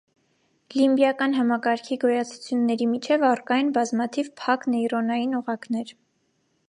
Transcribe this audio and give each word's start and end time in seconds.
Լիմբիական 0.75 1.35
համակարգի 1.39 1.97
գոյացությունների 2.03 2.87
միջև 2.95 3.27
առկա 3.33 3.59
են 3.65 3.69
բազմաթիվ 3.77 4.33
փակ 4.43 4.67
նեյրոնային 4.77 5.39
օղակներ։ 5.43 5.93